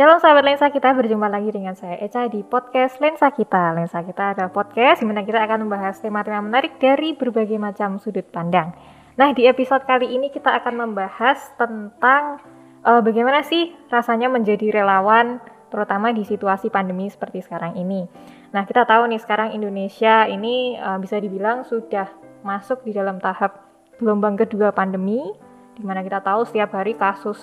Shalom 0.00 0.16
sahabat 0.16 0.48
lensa 0.48 0.72
kita 0.72 0.96
berjumpa 0.96 1.28
lagi 1.28 1.52
dengan 1.52 1.76
saya 1.76 2.00
Eca 2.00 2.24
di 2.24 2.40
podcast 2.40 2.96
Lensa 3.04 3.28
Kita. 3.36 3.76
Lensa 3.76 4.00
Kita 4.00 4.32
adalah 4.32 4.48
podcast 4.48 5.04
di 5.04 5.04
mana 5.04 5.20
kita 5.20 5.44
akan 5.44 5.68
membahas 5.68 6.00
tema-tema 6.00 6.40
menarik 6.40 6.80
dari 6.80 7.12
berbagai 7.12 7.60
macam 7.60 8.00
sudut 8.00 8.24
pandang. 8.32 8.72
Nah, 9.20 9.36
di 9.36 9.44
episode 9.44 9.84
kali 9.84 10.08
ini 10.08 10.32
kita 10.32 10.56
akan 10.56 10.88
membahas 10.88 11.52
tentang 11.60 12.40
uh, 12.80 13.04
bagaimana 13.04 13.44
sih 13.44 13.76
rasanya 13.92 14.32
menjadi 14.32 14.72
relawan 14.72 15.36
terutama 15.68 16.16
di 16.16 16.24
situasi 16.24 16.72
pandemi 16.72 17.12
seperti 17.12 17.44
sekarang 17.44 17.76
ini. 17.76 18.08
Nah, 18.56 18.64
kita 18.64 18.88
tahu 18.88 19.04
nih 19.04 19.20
sekarang 19.20 19.52
Indonesia 19.52 20.24
ini 20.24 20.80
uh, 20.80 20.96
bisa 20.96 21.20
dibilang 21.20 21.68
sudah 21.68 22.08
masuk 22.40 22.88
di 22.88 22.96
dalam 22.96 23.20
tahap 23.20 23.68
gelombang 24.00 24.40
kedua 24.40 24.72
pandemi 24.72 25.28
di 25.76 25.84
mana 25.84 26.00
kita 26.00 26.24
tahu 26.24 26.48
setiap 26.48 26.72
hari 26.72 26.96
kasus 26.96 27.36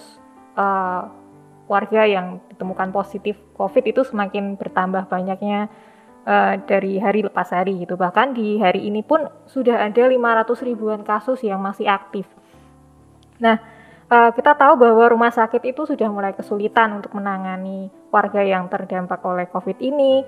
uh, 0.57 1.16
warga 1.67 2.07
yang 2.07 2.39
ditemukan 2.49 2.89
positif 2.95 3.35
COVID 3.59 3.83
itu 3.83 4.01
semakin 4.07 4.55
bertambah 4.55 5.11
banyaknya 5.11 5.67
uh, 6.27 6.55
dari 6.63 6.99
hari 6.99 7.23
lepas 7.23 7.51
hari 7.51 7.83
gitu. 7.83 7.99
Bahkan 7.99 8.35
di 8.35 8.59
hari 8.59 8.87
ini 8.87 9.03
pun 9.03 9.27
sudah 9.47 9.83
ada 9.83 10.03
500 10.07 10.67
ribuan 10.67 11.03
kasus 11.03 11.43
yang 11.43 11.59
masih 11.59 11.87
aktif. 11.87 12.27
Nah, 13.43 13.59
uh, 14.11 14.31
kita 14.35 14.55
tahu 14.55 14.79
bahwa 14.79 15.05
rumah 15.11 15.31
sakit 15.31 15.63
itu 15.67 15.87
sudah 15.87 16.11
mulai 16.11 16.35
kesulitan 16.35 16.95
untuk 16.97 17.15
menangani 17.15 17.91
warga 18.09 18.41
yang 18.41 18.67
terdampak 18.71 19.23
oleh 19.27 19.45
COVID 19.51 19.77
ini. 19.83 20.23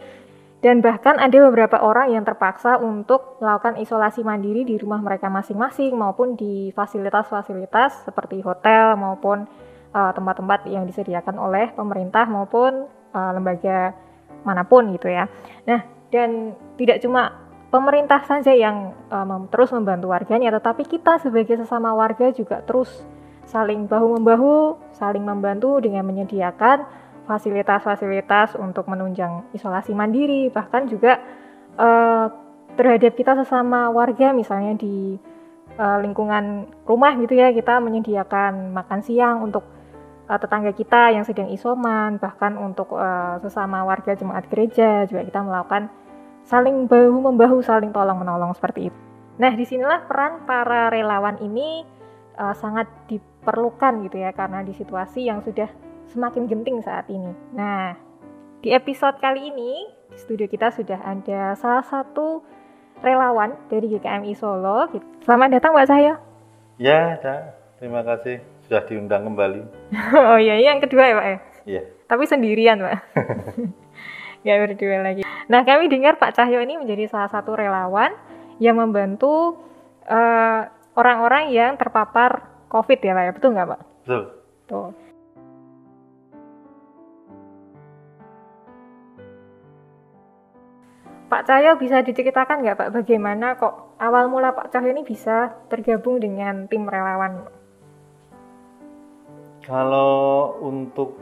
Dan 0.60 0.84
bahkan 0.84 1.16
ada 1.24 1.40
beberapa 1.48 1.80
orang 1.80 2.12
yang 2.12 2.28
terpaksa 2.28 2.76
untuk 2.84 3.40
melakukan 3.40 3.80
isolasi 3.80 4.28
mandiri 4.28 4.68
di 4.68 4.76
rumah 4.76 5.00
mereka 5.00 5.32
masing-masing 5.32 5.96
maupun 5.96 6.36
di 6.36 6.76
fasilitas-fasilitas 6.76 8.04
seperti 8.04 8.44
hotel 8.44 9.00
maupun 9.00 9.48
Eh, 9.90 10.12
tempat-tempat 10.14 10.70
uh, 10.70 10.78
yang 10.78 10.86
disediakan 10.86 11.42
oleh 11.42 11.74
pemerintah 11.74 12.30
maupun 12.30 12.86
uh, 13.10 13.32
lembaga 13.34 13.98
mana 14.46 14.62
pun 14.62 14.94
gitu 14.94 15.10
ya. 15.10 15.26
Nah, 15.66 15.82
dan 16.14 16.54
tidak 16.78 17.02
cuma 17.02 17.34
pemerintah 17.74 18.22
saja 18.22 18.54
yang 18.54 18.94
mem 19.10 19.50
terus 19.50 19.74
membantu 19.74 20.14
warganya, 20.14 20.54
tetapi 20.54 20.86
kita 20.86 21.18
sebagai 21.18 21.58
sesama 21.58 21.98
warga 21.98 22.30
juga 22.30 22.62
terus 22.62 23.02
saling 23.50 23.90
bahu 23.90 24.22
membahu, 24.22 24.78
saling 24.94 25.26
membantu 25.26 25.82
dengan 25.82 26.06
menyediakan 26.06 26.86
fasilitas-fasilitas 27.26 28.62
untuk 28.62 28.86
menunjang 28.86 29.42
isolasi 29.58 29.98
mandiri, 29.98 30.54
bahkan 30.54 30.86
juga 30.86 31.18
uh, 31.82 32.30
terhadap 32.78 33.18
kita 33.18 33.42
sesama 33.42 33.90
warga, 33.90 34.38
misalnya 34.38 34.78
di 34.78 35.18
lingkungan 35.80 36.68
rumah 36.84 37.16
gitu 37.24 37.40
ya, 37.40 37.56
kita 37.56 37.80
menyediakan 37.80 38.76
makan 38.76 39.00
siang 39.00 39.48
untuk 39.48 39.79
uh, 40.30 40.38
tetangga 40.38 40.72
kita 40.72 41.10
yang 41.12 41.26
sedang 41.26 41.50
isoman, 41.50 42.22
bahkan 42.22 42.54
untuk 42.56 42.94
uh, 42.94 43.42
sesama 43.42 43.82
warga 43.82 44.14
jemaat 44.14 44.46
gereja 44.48 45.10
juga 45.10 45.26
kita 45.26 45.42
melakukan 45.42 45.90
saling 46.46 46.86
bahu 46.86 47.18
membahu, 47.26 47.66
saling 47.66 47.90
tolong 47.90 48.22
menolong 48.22 48.54
seperti 48.54 48.94
itu. 48.94 49.00
Nah, 49.42 49.52
di 49.58 49.66
sinilah 49.66 50.06
peran 50.06 50.46
para 50.46 50.94
relawan 50.94 51.42
ini 51.42 51.84
uh, 52.38 52.54
sangat 52.54 52.86
diperlukan 53.10 54.06
gitu 54.06 54.22
ya, 54.22 54.32
karena 54.32 54.62
di 54.62 54.78
situasi 54.78 55.26
yang 55.26 55.42
sudah 55.42 55.68
semakin 56.14 56.46
genting 56.46 56.86
saat 56.86 57.10
ini. 57.10 57.34
Nah, 57.58 57.98
di 58.62 58.70
episode 58.76 59.18
kali 59.18 59.50
ini 59.50 59.88
di 60.10 60.18
studio 60.18 60.46
kita 60.50 60.74
sudah 60.74 61.00
ada 61.06 61.54
salah 61.56 61.86
satu 61.86 62.42
relawan 63.00 63.56
dari 63.72 63.88
GKMI 63.88 64.34
Solo. 64.36 64.90
Selamat 65.24 65.56
datang 65.56 65.72
Mbak 65.72 65.88
Cahyo. 65.88 66.16
Ya, 66.76 67.16
terima 67.80 68.04
kasih 68.04 68.59
sudah 68.70 68.86
diundang 68.86 69.26
kembali. 69.26 69.62
oh 70.30 70.38
iya, 70.38 70.62
yang 70.62 70.78
kedua 70.78 71.10
ya 71.10 71.16
Pak 71.18 71.26
ya? 71.26 71.38
Iya. 71.66 71.82
Tapi 72.06 72.24
sendirian 72.30 72.78
Pak? 72.78 72.98
Gak 74.46 74.58
berdua 74.62 75.02
lagi. 75.02 75.26
Nah 75.50 75.66
kami 75.66 75.90
dengar 75.90 76.22
Pak 76.22 76.38
Cahyo 76.38 76.62
ini 76.62 76.78
menjadi 76.78 77.10
salah 77.10 77.34
satu 77.34 77.58
relawan 77.58 78.14
yang 78.62 78.78
membantu 78.78 79.58
eh, 80.06 80.62
orang-orang 80.94 81.50
yang 81.50 81.82
terpapar 81.82 82.46
COVID 82.70 83.00
ya 83.02 83.18
Pak 83.18 83.24
ya? 83.26 83.32
Betul 83.34 83.50
nggak 83.58 83.68
Pak? 83.74 83.82
Betul. 84.06 84.22
Tuh. 84.70 84.90
Pak 91.26 91.46
Cahyo 91.50 91.74
bisa 91.82 92.06
diceritakan 92.06 92.62
nggak 92.62 92.78
Pak 92.78 92.90
bagaimana 93.02 93.58
kok 93.58 93.98
awal 93.98 94.30
mula 94.30 94.54
Pak 94.54 94.70
Cahyo 94.70 94.94
ini 94.94 95.02
bisa 95.02 95.58
tergabung 95.74 96.22
dengan 96.22 96.70
tim 96.70 96.86
relawan? 96.86 97.59
Kalau 99.70 100.58
untuk 100.66 101.14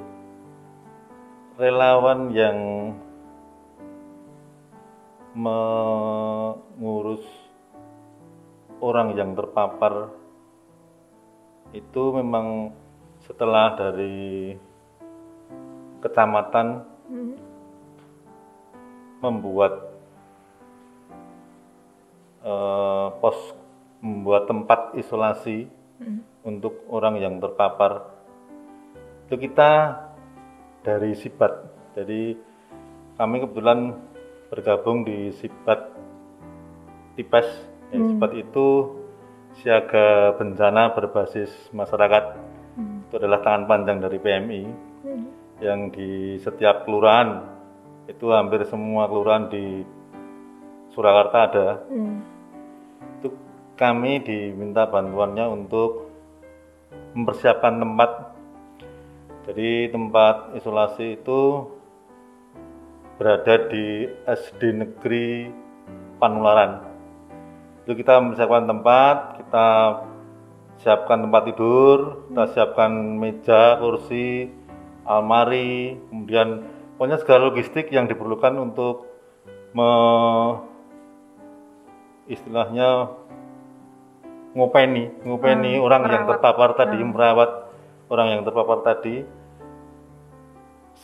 relawan 1.59 2.31
yang 2.31 2.55
mengurus 5.35 7.27
orang 8.79 9.19
yang 9.19 9.35
terpapar 9.35 10.15
itu 11.75 12.15
memang 12.15 12.71
setelah 13.27 13.75
dari 13.75 14.55
kecamatan 15.99 16.87
hmm. 17.11 17.35
membuat 19.27 19.91
uh, 22.47 23.11
pos 23.19 23.51
membuat 23.99 24.47
tempat 24.47 24.95
isolasi 24.95 25.67
hmm. 25.99 26.47
untuk 26.47 26.87
orang 26.87 27.19
yang 27.19 27.43
terpapar 27.43 28.16
itu 29.27 29.35
kita 29.35 29.71
dari 30.87 31.11
Sibat. 31.19 31.51
Jadi 31.99 32.39
kami 33.19 33.43
kebetulan 33.43 33.99
bergabung 34.47 35.03
di 35.03 35.35
Sibat 35.35 35.91
Tipes. 37.19 37.47
Ya, 37.91 37.99
hmm. 37.99 38.07
Sibat 38.15 38.31
itu 38.39 38.67
siaga 39.59 40.31
bencana 40.39 40.95
berbasis 40.95 41.51
masyarakat. 41.75 42.25
Hmm. 42.79 43.03
Itu 43.11 43.19
adalah 43.19 43.43
tangan 43.43 43.67
panjang 43.67 43.99
dari 43.99 44.15
PMI 44.15 44.63
hmm. 45.03 45.25
yang 45.59 45.91
di 45.91 46.39
setiap 46.39 46.87
kelurahan 46.87 47.43
itu 48.07 48.31
hampir 48.31 48.63
semua 48.63 49.11
kelurahan 49.11 49.51
di 49.51 49.83
Surakarta 50.95 51.37
ada. 51.51 51.67
Hmm. 51.91 52.23
Itu 53.19 53.35
kami 53.75 54.23
diminta 54.23 54.87
bantuannya 54.87 55.51
untuk 55.51 56.07
mempersiapkan 57.11 57.75
tempat 57.75 58.11
jadi 59.47 59.87
tempat 59.95 60.59
isolasi 60.59 61.23
itu 61.23 61.71
berada 63.15 63.71
di 63.71 64.11
SD 64.27 64.75
Negeri 64.75 65.47
Panularan. 66.19 66.83
Itu 67.87 67.95
kita 67.95 68.19
mempersiapkan 68.19 68.67
tempat, 68.67 69.17
kita 69.39 69.67
siapkan 70.83 71.23
tempat 71.23 71.41
tidur, 71.47 72.27
kita 72.27 72.43
siapkan 72.51 72.91
meja, 73.15 73.79
kursi, 73.79 74.51
almari, 75.07 75.95
kemudian 76.11 76.67
pokoknya 76.99 77.17
segala 77.23 77.47
logistik 77.47 77.87
yang 77.87 78.11
diperlukan 78.11 78.51
untuk 78.59 79.07
me, 79.71 79.89
istilahnya 82.27 83.15
ngopeni, 84.51 85.23
ngopeni 85.23 85.79
hmm, 85.79 85.85
orang 85.87 86.01
merawat. 86.03 86.13
yang 86.19 86.23
terpapar 86.35 86.69
tadi, 86.75 86.97
hmm. 86.99 87.09
merawat 87.15 87.51
orang 88.11 88.27
yang 88.35 88.41
terpapar 88.43 88.83
tadi 88.83 89.36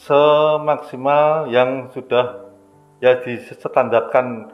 semaksimal 0.04 1.48
yang 1.48 1.88
sudah 1.96 2.52
ya 3.00 3.24
disetandarkan 3.24 4.52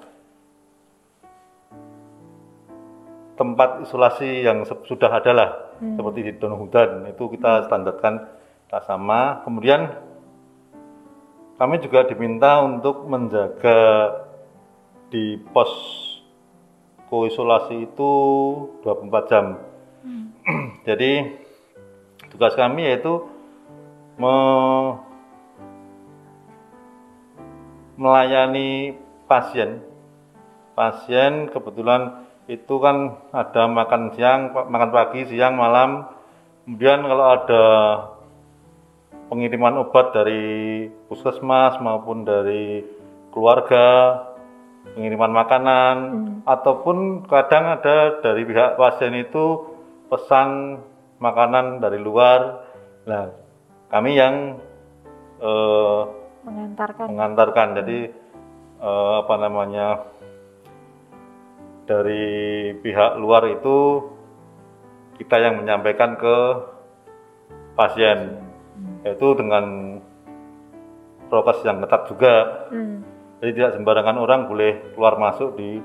tempat 3.34 3.82
isolasi 3.88 4.46
yang 4.46 4.62
sudah 4.68 5.10
ada 5.10 5.32
lah 5.34 5.50
hmm. 5.82 5.98
seperti 5.98 6.20
di 6.22 6.32
Donohudan 6.38 7.10
itu 7.10 7.24
kita 7.34 7.66
standarkan 7.66 8.30
tak 8.70 8.86
sama 8.86 9.42
kemudian 9.42 9.90
kami 11.58 11.82
juga 11.82 12.06
diminta 12.06 12.62
untuk 12.62 13.10
menjaga 13.10 13.80
di 15.10 15.42
pos 15.50 15.72
koisolasi 17.10 17.90
itu 17.90 18.12
24 18.86 19.32
jam 19.34 19.58
hmm. 20.06 20.26
jadi 20.88 21.42
tugas 22.30 22.54
kami 22.54 22.86
yaitu 22.86 23.26
me 24.22 25.09
melayani 28.00 28.96
pasien. 29.28 29.84
Pasien 30.72 31.52
kebetulan 31.52 32.24
itu 32.48 32.80
kan 32.80 33.20
ada 33.36 33.68
makan 33.68 34.16
siang, 34.16 34.56
makan 34.56 34.90
pagi, 34.96 35.28
siang, 35.28 35.60
malam. 35.60 36.08
Kemudian 36.64 37.04
kalau 37.04 37.26
ada 37.36 37.66
pengiriman 39.28 39.84
obat 39.84 40.16
dari 40.16 40.88
puskesmas 41.12 41.78
maupun 41.84 42.24
dari 42.24 42.82
keluarga, 43.36 44.24
pengiriman 44.96 45.36
makanan, 45.36 45.96
hmm. 46.00 46.26
ataupun 46.48 47.28
kadang 47.28 47.78
ada 47.78 48.24
dari 48.24 48.48
pihak 48.48 48.80
pasien 48.80 49.14
itu 49.20 49.76
pesan 50.08 50.80
makanan 51.20 51.84
dari 51.84 52.00
luar. 52.00 52.66
Nah, 53.06 53.30
kami 53.92 54.18
yang 54.18 54.58
eh, 55.44 56.02
mengantarkan 56.44 57.06
mengantarkan. 57.12 57.68
Jadi 57.84 58.00
eh, 58.80 59.14
apa 59.20 59.36
namanya 59.40 59.88
dari 61.90 62.70
pihak 62.78 63.18
luar 63.18 63.50
itu 63.50 64.06
kita 65.18 65.36
yang 65.42 65.60
menyampaikan 65.60 66.16
ke 66.16 66.38
pasien, 67.76 68.40
yaitu 69.04 69.36
dengan 69.36 69.98
prokes 71.28 71.66
yang 71.66 71.82
ketat 71.84 72.02
juga. 72.08 72.34
Hmm. 72.70 73.04
Jadi 73.40 73.52
tidak 73.56 73.74
sembarangan 73.80 74.18
orang 74.20 74.42
boleh 74.52 74.96
keluar 74.96 75.16
masuk 75.16 75.56
di 75.56 75.80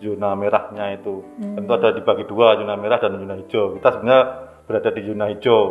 zona 0.00 0.32
merahnya 0.36 0.94
itu. 0.94 1.22
Hmm. 1.40 1.54
Tentu 1.58 1.70
ada 1.74 1.88
dibagi 1.94 2.24
dua, 2.28 2.54
zona 2.56 2.74
merah 2.78 2.98
dan 3.00 3.18
zona 3.18 3.34
hijau. 3.34 3.74
Kita 3.78 3.88
sebenarnya 3.98 4.22
berada 4.68 4.90
di 4.92 5.02
zona 5.02 5.26
hijau. 5.32 5.62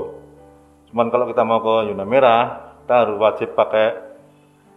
Cuman 0.91 1.07
kalau 1.09 1.25
kita 1.31 1.41
mau 1.43 1.59
ke 1.63 1.75
zona 1.91 2.05
merah, 2.05 2.41
kita 2.85 2.93
harus 2.95 3.17
wajib 3.17 3.49
pakai 3.51 3.97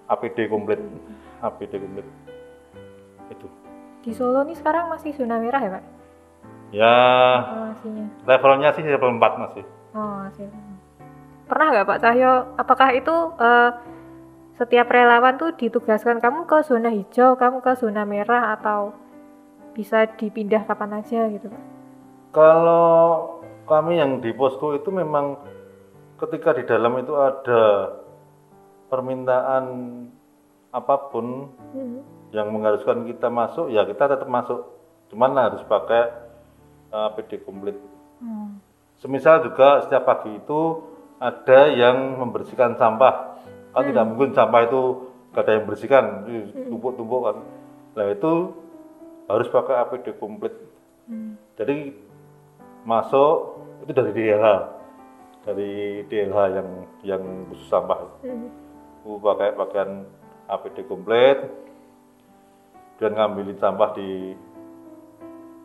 APD 0.06 0.48
komplit. 0.48 0.80
APD 1.38 1.76
komplit. 1.76 2.08
Itu. 3.28 3.44
di 4.00 4.10
Solo 4.10 4.40
nih 4.40 4.56
sekarang 4.56 4.88
masih 4.88 5.12
zona 5.12 5.36
merah 5.36 5.60
ya 5.60 5.70
pak 5.70 5.84
Ya, 6.70 6.96
evaluasinya 7.44 8.04
levelnya 8.24 8.70
sih 8.72 8.80
level 8.82 9.12
4 9.14 9.36
masih. 9.38 9.64
oh 9.92 10.24
masih 10.24 10.48
pernah 11.44 11.66
nggak 11.70 11.84
Pak 11.84 12.00
Cahyo 12.00 12.32
apakah 12.56 12.88
itu 12.92 13.12
eh, 13.36 13.70
setiap 14.54 14.88
relawan 14.88 15.36
tuh 15.36 15.52
ditugaskan 15.52 16.18
kamu 16.18 16.44
ke 16.44 16.60
zona 16.62 16.88
hijau 16.88 17.36
kamu 17.36 17.60
ke 17.60 17.72
zona 17.74 18.04
merah 18.04 18.52
atau 18.54 18.96
bisa 19.72 20.08
dipindah 20.08 20.64
kapan 20.64 21.04
aja 21.04 21.28
gitu 21.28 21.48
Pak 21.48 21.64
Kalau 22.32 22.84
kami 23.64 23.96
yang 23.96 24.20
di 24.20 24.32
posko 24.32 24.72
itu 24.72 24.88
memang 24.88 25.36
ketika 26.18 26.50
di 26.58 26.66
dalam 26.66 26.98
itu 26.98 27.14
ada 27.14 27.94
permintaan 28.90 29.64
apa 30.68 30.94
pun 31.08 31.48
Hmm. 31.72 32.00
yang 32.28 32.52
mengharuskan 32.52 33.08
kita 33.08 33.32
masuk, 33.32 33.72
ya 33.72 33.88
kita 33.88 34.04
tetap 34.04 34.28
masuk. 34.28 34.68
Cuman 35.08 35.32
harus 35.32 35.64
pakai 35.64 36.12
APD 36.92 37.40
komplit. 37.40 37.76
Hmm. 38.20 38.60
Semisal 39.00 39.40
juga 39.46 39.80
setiap 39.86 40.04
pagi 40.04 40.36
itu 40.36 40.84
ada 41.22 41.70
yang 41.72 42.20
membersihkan 42.20 42.76
sampah. 42.76 43.40
Kan 43.72 43.88
tidak 43.88 44.04
mungkin 44.04 44.36
sampah 44.36 44.60
itu 44.68 44.82
gak 45.32 45.44
ada 45.44 45.52
yang 45.56 45.64
bersihkan, 45.70 46.04
tumpuk-tumpuk 46.68 47.20
kan. 47.24 47.36
Nah 47.96 48.06
itu 48.12 48.32
harus 49.28 49.48
pakai 49.48 49.74
APD 49.86 50.06
komplit. 50.20 50.52
Hmm. 51.08 51.36
Jadi 51.56 51.96
masuk 52.84 53.60
itu 53.84 53.92
dari 53.92 54.10
DLH, 54.12 54.46
dari 55.48 56.04
DLH 56.12 56.38
yang 56.52 56.68
yang 57.00 57.22
khusus 57.48 57.72
sampah. 57.72 58.04
Hmm. 58.20 58.52
Aku 59.00 59.16
pakai 59.24 59.56
pakaian 59.56 60.04
APD 60.44 60.84
komplit, 60.84 61.40
dan 63.00 63.16
ngambilin 63.16 63.56
sampah 63.56 63.96
di 63.96 64.36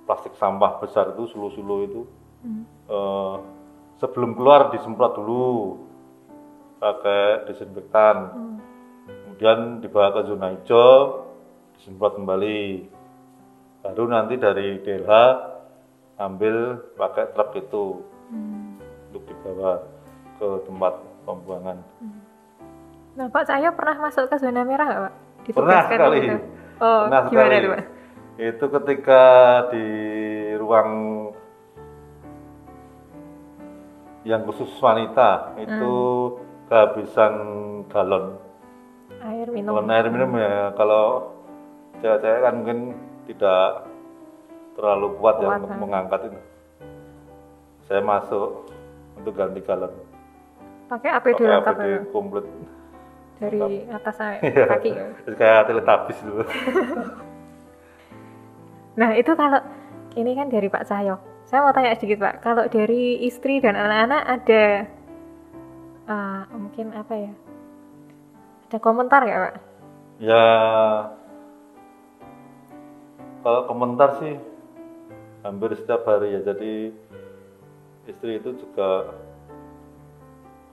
plastik 0.07 0.39
sampah 0.39 0.79
besar 0.79 1.11
itu 1.11 1.27
sulu-sulu 1.35 1.75
itu. 1.83 2.01
Hmm. 2.47 2.63
Eh, 2.87 3.35
sebelum 3.99 4.39
keluar 4.39 4.71
disemprot 4.71 5.19
dulu 5.19 5.79
pakai 6.79 7.51
disinfektan, 7.51 8.15
Hmm. 8.31 8.57
kemudian 9.27 9.59
dibawa 9.83 10.15
ke 10.15 10.21
zona 10.31 10.47
hijau, 10.55 11.27
disemprot 11.75 12.15
kembali. 12.15 12.87
Baru 13.83 14.07
nanti 14.07 14.39
dari 14.39 14.79
DLH 14.79 15.11
ambil 16.23 16.79
pakai 16.95 17.35
truk 17.35 17.51
itu 17.59 17.85
Hmm. 18.31 18.62
Untuk 19.23 19.39
dibawa 19.39 19.71
ke 20.35 20.47
tempat 20.67 20.93
pembuangan. 21.23 21.77
Nah 23.15 23.25
Pak 23.31 23.43
Cahyo 23.47 23.71
pernah 23.71 23.95
masuk 24.03 24.27
ke 24.27 24.35
zona 24.35 24.61
merah 24.67 24.85
nggak 24.85 25.01
Pak? 25.07 25.13
Pernah 25.55 25.81
sekali. 25.87 26.19
Oh 26.83 27.01
Pernah 27.07 27.21
gimana 27.31 27.47
sekali. 27.47 27.63
tuh 27.63 27.71
Pak? 27.71 27.83
Itu 28.33 28.65
ketika 28.67 29.21
di 29.71 29.85
ruang 30.57 30.89
yang 34.23 34.41
khusus 34.47 34.71
wanita 34.79 35.55
itu 35.59 35.95
kehabisan 36.67 37.33
galon. 37.91 38.39
Air 39.23 39.47
minum. 39.51 39.77
Galon 39.77 39.91
air 39.93 40.07
minum 40.09 40.31
ya 40.35 40.73
kalau 40.75 41.31
cewek-cewek 42.01 42.41
kan 42.43 42.53
mungkin 42.59 42.79
tidak 43.29 43.87
terlalu 44.73 45.07
kuat, 45.21 45.35
ya 45.39 45.47
Kuat, 45.47 45.57
untuk 45.61 45.69
kan. 45.69 45.79
mengangkat 45.79 46.19
itu. 46.27 46.39
Saya 47.85 48.01
masuk 48.01 48.67
untuk 49.15 49.33
ganti 49.33 49.59
galon. 49.59 49.93
Pakai 50.85 51.09
APD 51.11 51.37
Pakai 51.37 51.47
lengkap 51.49 51.75
APD 51.75 51.85
ya? 51.85 51.99
komplit. 52.09 52.45
dari 53.33 53.59
atas 53.87 54.13
sampai 54.15 54.39
Iya. 54.47 54.65
kaki. 54.69 54.89
ya? 54.89 55.05
Kayak 55.35 55.61
teletabis 55.67 56.17
dulu. 56.21 56.43
Nah 58.93 59.09
itu 59.17 59.33
kalau 59.33 59.57
ini 60.13 60.37
kan 60.37 60.47
dari 60.47 60.69
Pak 60.69 60.85
Cahyo. 60.85 61.17
Saya 61.43 61.65
mau 61.65 61.73
tanya 61.73 61.97
sedikit 61.97 62.21
Pak. 62.21 62.35
Kalau 62.39 62.69
dari 62.69 63.17
istri 63.19 63.57
dan 63.57 63.73
anak-anak 63.73 64.21
ada 64.23 64.63
ah, 66.05 66.45
mungkin 66.51 66.93
apa 66.93 67.13
ya? 67.17 67.31
Ada 68.69 68.77
komentar 68.77 69.25
nggak 69.25 69.41
Pak? 69.41 69.55
Ya 70.21 70.45
kalau 73.41 73.65
komentar 73.65 74.21
sih 74.21 74.37
hampir 75.41 75.73
setiap 75.73 76.05
hari 76.05 76.37
ya. 76.37 76.45
Jadi 76.45 76.93
istri 78.07 78.39
itu 78.39 78.51
juga 78.59 79.15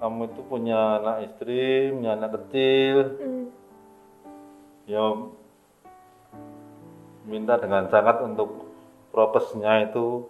kamu 0.00 0.32
itu 0.32 0.40
punya 0.48 0.96
anak 0.96 1.16
istri, 1.28 1.92
punya 1.92 2.16
anak 2.16 2.30
kecil, 2.40 2.96
Hmm. 3.20 3.46
ya 4.88 5.04
minta 7.28 7.60
dengan 7.60 7.86
sangat 7.92 8.24
untuk 8.24 8.64
prokesnya 9.12 9.92
itu 9.92 10.24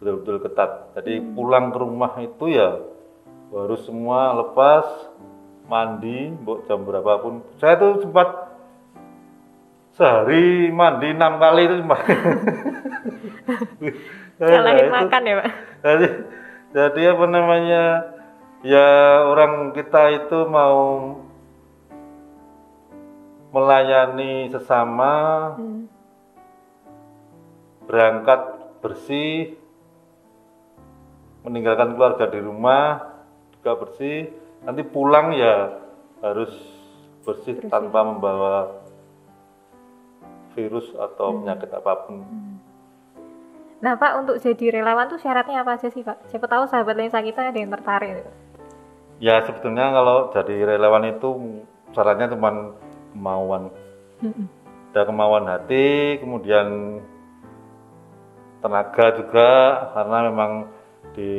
betul-betul 0.00 0.36
ketat. 0.48 0.70
Jadi 0.96 1.20
pulang 1.36 1.68
ke 1.70 1.78
rumah 1.78 2.16
itu 2.22 2.48
ya 2.48 2.80
harus 3.52 3.84
semua 3.84 4.32
lepas, 4.40 4.88
mandi, 5.68 6.32
mbok 6.32 6.64
jam 6.64 6.82
berapapun. 6.82 7.44
Saya 7.60 7.76
tuh 7.76 8.00
sempat 8.02 8.48
sehari 10.00 10.72
mandi 10.72 11.12
enam 11.12 11.36
kali 11.36 11.60
itu 11.68 11.74
cuma. 11.84 11.96
Salahin 14.38 14.78
itu- 14.80 14.94
makan 14.94 15.22
ya 15.22 15.34
Pak? 15.36 15.50
jadi, 15.78 16.06
jadi 16.70 17.02
apa 17.12 17.24
namanya 17.26 17.82
ya 18.60 18.88
orang 19.26 19.70
kita 19.72 20.02
itu 20.16 20.38
mau 20.46 20.78
melayani 23.48 24.46
sesama 24.48 25.12
Hmm. 25.56 25.88
berangkat 27.82 28.40
bersih 28.78 29.56
meninggalkan 31.40 31.96
keluarga 31.96 32.28
di 32.28 32.38
rumah 32.38 33.08
juga 33.56 33.72
bersih 33.74 34.28
nanti 34.60 34.84
pulang 34.84 35.32
ya 35.32 35.80
harus 36.20 36.52
bersih, 37.24 37.56
Bersih. 37.56 37.70
tanpa 37.70 38.04
membawa 38.04 38.84
virus 40.52 40.92
atau 40.92 41.40
penyakit 41.40 41.70
apa 41.70 41.92
pun 42.04 42.20
Nah 43.78 43.94
Pak 43.94 44.12
untuk 44.26 44.36
jadi 44.42 44.74
relawan 44.82 45.06
tuh 45.06 45.22
syaratnya 45.22 45.62
apa 45.62 45.78
aja 45.78 45.86
sih 45.86 46.02
Pak? 46.02 46.26
Siapa 46.30 46.50
tahu 46.50 46.66
sahabat 46.66 46.98
lensa 46.98 47.22
kita 47.22 47.50
ada 47.50 47.58
yang 47.58 47.70
tertarik. 47.70 48.26
ya 49.18 49.42
sebetulnya 49.42 49.90
kalau 49.90 50.30
jadi 50.30 50.62
relawan 50.62 51.10
itu 51.10 51.58
syaratnya 51.90 52.30
cuma 52.30 52.74
kemauan 53.10 53.70
Hmm. 54.18 54.46
ada 54.90 55.06
kemauan 55.06 55.46
hati, 55.46 56.18
kemudian 56.18 56.98
tenaga 58.58 59.14
juga 59.14 59.50
karena 59.94 60.18
memang 60.30 60.52
di 61.14 61.30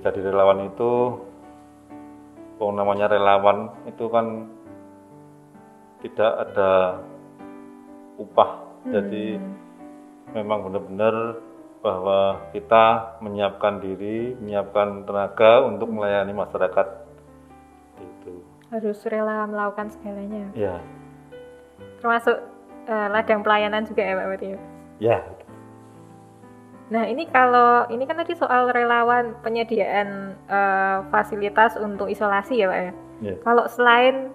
jadi 0.00 0.28
relawan 0.28 0.68
itu 0.68 1.16
oh, 2.60 2.72
namanya 2.72 3.08
relawan 3.08 3.72
itu 3.88 4.04
kan 4.08 4.48
tidak 6.04 6.32
ada 6.48 7.00
upah 8.16 8.50
jadi 8.88 9.36
Hmm. 9.40 9.52
memang 10.36 10.68
benar-benar 10.68 11.14
bahwa 11.78 12.50
kita 12.50 13.16
menyiapkan 13.22 13.78
diri 13.78 14.34
menyiapkan 14.42 15.06
tenaga 15.06 15.62
untuk 15.62 15.88
melayani 15.94 16.34
masyarakat 16.34 16.86
itu 18.02 18.34
Harus 18.68 19.00
rela 19.08 19.46
melakukan 19.48 19.88
segalanya. 19.94 20.50
ya 20.58 20.76
Termasuk 22.02 22.36
eh, 22.90 23.08
ladang 23.08 23.40
pelayanan 23.46 23.86
juga 23.86 24.02
ya 24.02 24.14
Pak 24.18 24.26
berarti 24.26 24.46
ya? 24.50 24.58
ya 24.98 25.18
Nah 26.88 27.04
ini 27.04 27.28
kalau 27.28 27.84
ini 27.92 28.08
kan 28.08 28.16
tadi 28.16 28.32
soal 28.32 28.72
relawan 28.72 29.36
penyediaan 29.44 30.34
eh, 30.48 30.98
fasilitas 31.12 31.76
untuk 31.76 32.08
isolasi 32.08 32.64
ya 32.64 32.66
pak 32.72 32.80
ya. 32.80 32.92
ya 33.22 33.34
Kalau 33.44 33.64
selain 33.68 34.32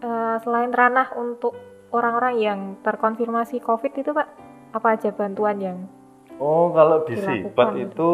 eh, 0.00 0.36
selain 0.42 0.72
ranah 0.72 1.12
untuk 1.14 1.54
orang-orang 1.92 2.34
yang 2.40 2.60
terkonfirmasi 2.84 3.60
COVID 3.60 3.92
itu 4.00 4.10
pak, 4.16 4.28
apa 4.72 4.88
aja 4.96 5.08
bantuan 5.12 5.56
yang 5.60 5.78
Oh, 6.38 6.70
kalau 6.70 7.02
di 7.04 7.18
Sibat 7.18 7.74
itu 7.76 8.10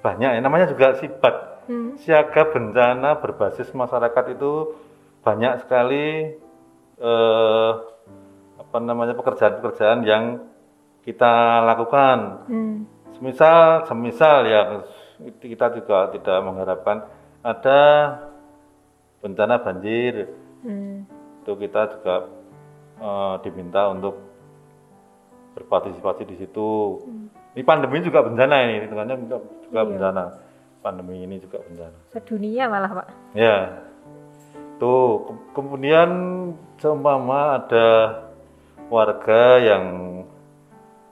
banyak 0.00 0.30
ya, 0.36 0.40
namanya 0.40 0.66
juga 0.68 0.96
Sibat. 0.98 1.52
Hmm. 1.62 1.94
siaga 1.94 2.50
bencana 2.50 3.22
berbasis 3.22 3.70
masyarakat 3.70 4.34
itu 4.34 4.74
banyak 5.22 5.62
sekali 5.62 6.34
eh, 6.98 7.70
apa 8.58 8.76
namanya 8.82 9.14
pekerjaan-pekerjaan 9.14 10.02
yang 10.02 10.42
kita 11.06 11.62
lakukan. 11.62 12.18
Hmm. 12.50 12.76
Semisal, 13.14 13.86
semisal 13.86 14.38
ya 14.50 14.62
kita 15.38 15.70
juga 15.78 16.10
tidak 16.10 16.38
mengharapkan 16.42 17.06
ada 17.46 17.80
bencana 19.22 19.62
banjir 19.62 20.34
Hmm. 20.62 21.06
itu 21.42 21.52
kita 21.62 21.94
juga 21.94 22.26
eh, 22.98 23.34
diminta 23.46 23.86
untuk 23.90 24.18
berpartisipasi 25.54 26.26
di 26.26 26.42
situ. 26.42 26.70
Ini 27.52 27.62
pandemi 27.62 28.00
juga 28.00 28.24
bencana 28.24 28.54
ini, 28.64 28.74
hitungannya 28.88 29.16
juga, 29.28 29.36
juga 29.68 29.80
Iya. 29.80 29.88
bencana. 29.92 30.22
Pandemi 30.80 31.14
ini 31.20 31.36
juga 31.38 31.60
bencana. 31.60 31.96
Sedunia 32.10 32.64
malah 32.66 32.90
Pak. 32.90 33.06
Ya, 33.36 33.84
tuh 34.80 35.28
ke- 35.28 35.60
kemudian 35.60 36.10
seumpama 36.80 37.60
ada 37.62 37.86
warga 38.88 39.60
yang 39.60 39.84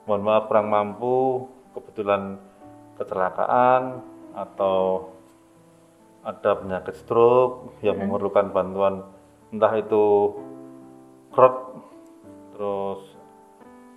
mohon 0.08 0.22
maaf 0.24 0.48
kurang 0.48 0.72
mampu, 0.72 1.46
kebetulan 1.76 2.40
kecelakaan 2.98 4.02
atau 4.34 5.08
ada 6.20 6.56
penyakit 6.56 6.98
stroke 7.00 7.80
yang 7.80 7.96
memerlukan 7.96 8.52
bantuan 8.52 9.06
entah 9.48 9.72
itu 9.72 10.36
krot 11.32 11.80
terus 12.52 13.00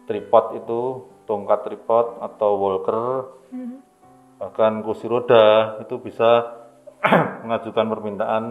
tripod 0.08 0.46
itu 0.56 0.82
tongkat 1.25 1.65
tripod 1.68 2.20
atau 2.22 2.51
walker 2.60 3.01
Hmm. 3.53 3.86
bahkan 4.42 4.82
kursi 4.82 5.06
roda 5.06 5.77
itu 5.86 6.01
bisa 6.01 6.58
mengajukan 7.46 7.86
permintaan 7.86 8.44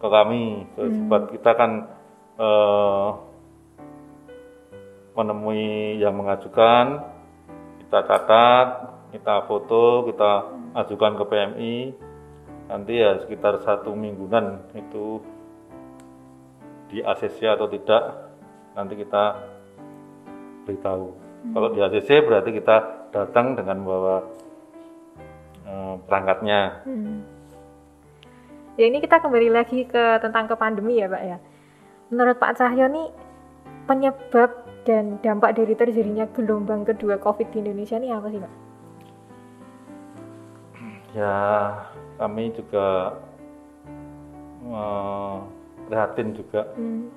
ke 0.00 0.08
kami. 0.08 0.64
Sebab 0.72 1.36
kita 1.36 1.50
kan 1.52 1.70
eh, 2.40 3.08
menemui 5.12 6.00
yang 6.00 6.16
mengajukan 6.16 7.04
kita 7.84 7.98
catat 8.08 8.68
kita 9.12 9.44
foto 9.44 10.08
kita 10.08 10.32
ajukan 10.72 11.20
ke 11.20 11.24
PMI 11.28 11.76
nanti 12.72 13.04
ya 13.04 13.20
sekitar 13.20 13.60
satu 13.60 13.92
mingguan 13.92 14.64
itu 14.72 15.20
di 16.88 17.04
ACC 17.04 17.44
atau 17.44 17.68
tidak 17.68 18.32
nanti 18.72 18.96
kita 18.96 19.52
beritahu 20.64 21.14
kalau 21.52 21.68
di 21.74 21.80
ACC 21.82 22.22
berarti 22.22 22.50
kita 22.54 22.76
datang 23.10 23.58
dengan 23.58 23.82
bawa 23.82 24.16
eh, 25.66 25.94
perangkatnya 26.06 26.60
Hmm. 26.86 27.22
Ya 28.72 28.88
ini 28.88 29.04
kita 29.04 29.20
kembali 29.20 29.52
lagi 29.52 29.84
ke 29.84 30.16
tentang 30.24 30.48
ke 30.48 30.56
pandemi 30.56 30.96
ya 30.96 31.04
Pak 31.04 31.22
ya. 31.28 31.36
Menurut 32.08 32.40
Pak 32.40 32.56
Cahyo 32.56 32.88
nih 32.88 33.12
penyebab 33.84 34.48
dan 34.88 35.20
dampak 35.20 35.60
dari 35.60 35.76
terjadinya 35.76 36.24
gelombang 36.32 36.88
kedua 36.88 37.20
COVID 37.20 37.52
di 37.52 37.60
Indonesia 37.60 38.00
ini 38.00 38.08
apa 38.08 38.32
sih 38.32 38.40
Pak? 38.40 38.52
ya 41.12 41.36
kami 42.16 42.56
juga 42.56 43.12
eh, 44.64 45.36
prihatin 45.88 46.28
juga 46.32 46.64
Hmm. 46.72 47.12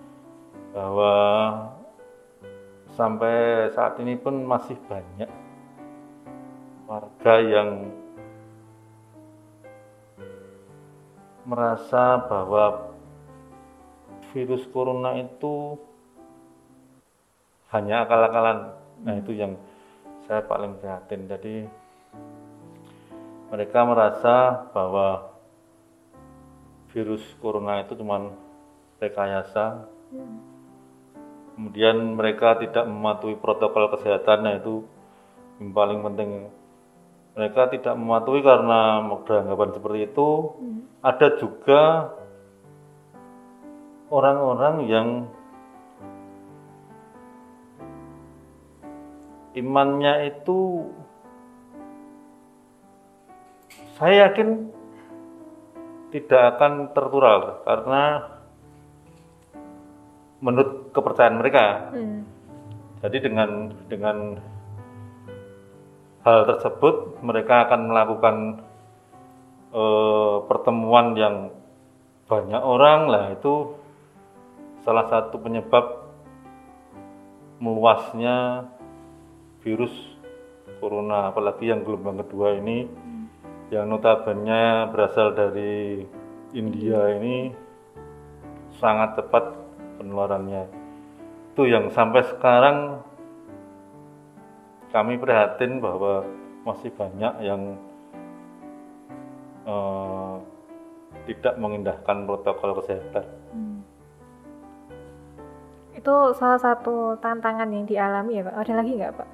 bahwa 0.76 1.14
sampai 2.96 3.68
saat 3.76 4.00
ini 4.00 4.16
pun 4.16 4.48
masih 4.48 4.80
banyak 4.88 5.28
warga 6.88 7.34
yang 7.44 7.92
merasa 11.44 12.24
bahwa 12.26 12.96
virus 14.32 14.64
corona 14.72 15.20
itu 15.20 15.78
hanya 17.76 18.08
akal-akalan. 18.08 18.74
Nah, 19.04 19.16
itu 19.20 19.36
yang 19.36 19.60
saya 20.26 20.42
paling 20.42 20.80
prihatin. 20.80 21.28
Jadi 21.28 21.68
mereka 23.52 23.86
merasa 23.86 24.66
bahwa 24.72 25.36
virus 26.96 27.22
corona 27.44 27.84
itu 27.84 27.94
cuma 28.00 28.32
rekayasa 29.04 29.84
kemudian 31.56 32.20
mereka 32.20 32.60
tidak 32.60 32.84
mematuhi 32.86 33.40
protokol 33.40 33.88
kesehatan 33.96 34.44
nah 34.44 34.54
itu 34.60 34.84
yang 35.60 35.72
paling 35.72 36.04
penting. 36.04 36.52
Mereka 37.36 37.68
tidak 37.76 37.96
mematuhi 38.00 38.40
karena 38.44 39.04
beranggapan 39.24 39.76
seperti 39.76 40.00
itu. 40.08 40.30
Ada 41.04 41.28
juga 41.40 42.12
orang-orang 44.08 44.76
yang 44.88 45.08
imannya 49.56 50.32
itu 50.32 50.88
saya 53.96 54.28
yakin 54.32 54.72
tidak 56.12 56.56
akan 56.56 56.92
tertular 56.92 57.64
karena 57.64 58.35
menurut 60.40 60.92
kepercayaan 60.92 61.40
mereka. 61.40 61.92
Hmm. 61.92 62.22
jadi 63.06 63.18
dengan 63.22 63.50
dengan 63.86 64.18
hal 66.26 66.40
tersebut 66.50 67.22
mereka 67.22 67.70
akan 67.70 67.82
melakukan 67.86 68.36
eh, 69.70 70.36
pertemuan 70.50 71.14
yang 71.14 71.36
banyak 72.26 72.62
orang. 72.62 73.00
Lah 73.08 73.26
itu 73.38 73.78
salah 74.82 75.06
satu 75.06 75.38
penyebab 75.38 76.10
meluasnya 77.62 78.68
virus 79.62 79.94
corona. 80.82 81.30
Apalagi 81.30 81.70
yang 81.70 81.86
gelombang 81.86 82.26
kedua 82.26 82.58
ini 82.58 82.90
yang 83.74 83.90
notabene 83.90 84.90
berasal 84.94 85.34
dari 85.34 86.06
India 86.54 87.18
ini 87.18 87.50
sangat 88.78 89.18
cepat 89.18 89.65
penularannya 90.06 90.86
itu 91.56 91.66
yang 91.66 91.90
sampai 91.90 92.22
sekarang 92.30 93.02
kami 94.94 95.18
prihatin 95.18 95.82
bahwa 95.82 96.22
masih 96.62 96.94
banyak 96.94 97.34
yang 97.42 97.80
eh, 99.66 100.36
tidak 101.26 101.58
mengindahkan 101.58 102.28
protokol 102.30 102.78
kesehatan. 102.84 103.26
Hmm. 103.56 103.80
Itu 105.98 106.38
salah 106.38 106.62
satu 106.62 107.18
tantangan 107.18 107.72
yang 107.72 107.90
dialami 107.90 108.40
ya 108.40 108.44
Pak. 108.46 108.56
Ada 108.62 108.74
lagi 108.78 108.92
nggak 108.94 109.16
Pak? 109.16 109.30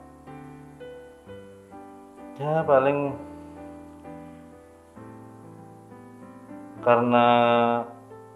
Ya 2.39 2.53
paling 2.63 2.99
karena 6.81 7.27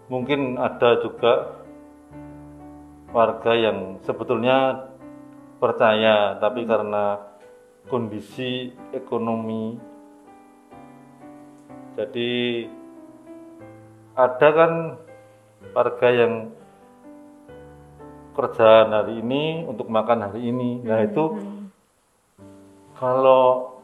mungkin 0.06 0.54
ada 0.58 1.02
juga 1.02 1.65
warga 3.16 3.56
yang 3.56 3.96
sebetulnya 4.04 4.92
percaya 5.56 6.36
tapi 6.36 6.68
karena 6.68 7.16
kondisi 7.88 8.76
ekonomi. 8.92 9.80
Jadi 11.96 12.68
ada 14.12 14.48
kan 14.52 14.72
warga 15.72 16.08
yang 16.12 16.52
kerjaan 18.36 18.92
hari 18.92 19.24
ini 19.24 19.64
untuk 19.64 19.88
makan 19.88 20.28
hari 20.28 20.52
ini. 20.52 20.84
Nah 20.84 21.00
itu 21.00 21.24
Hmm. 21.32 21.72
kalau 23.00 23.80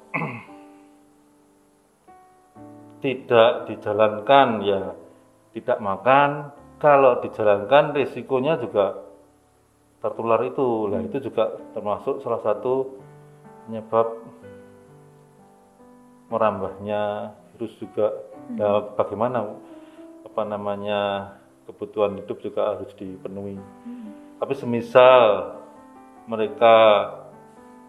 tidak 3.00 3.64
dijalankan 3.64 4.60
ya 4.60 4.92
tidak 5.56 5.80
makan. 5.80 6.52
Kalau 6.76 7.22
dijalankan 7.22 7.94
risikonya 7.94 8.58
juga 8.58 9.11
tertular 10.02 10.42
itu. 10.42 10.90
Lah 10.90 11.00
itu 11.00 11.22
juga 11.22 11.56
termasuk 11.72 12.20
salah 12.20 12.42
satu 12.42 12.98
penyebab 13.64 14.18
merambahnya 16.28 17.32
virus 17.54 17.72
juga. 17.78 18.10
Ya 18.58 18.82
bagaimana 18.98 19.54
apa 20.26 20.42
namanya 20.42 21.00
kebutuhan 21.70 22.18
hidup 22.18 22.42
juga 22.42 22.74
harus 22.76 22.90
dipenuhi. 22.98 23.56
Tapi 24.42 24.52
semisal 24.58 25.54
mereka 26.26 26.74